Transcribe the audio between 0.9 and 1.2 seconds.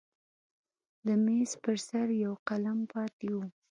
د